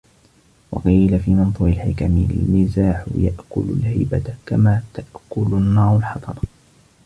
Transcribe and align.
وَقِيلَ 0.71 1.19
فِي 1.19 1.31
مَنْثُورِ 1.31 1.67
الْحِكَمِ 1.69 2.27
الْمِزَاحُ 2.29 3.05
يَأْكُلُ 3.17 3.65
الْهَيْبَةَ 3.69 4.35
كَمَا 4.45 4.83
تَأْكُلُ 4.93 5.47
النَّارُ 5.53 5.97
الْحَطَبَ 5.97 6.37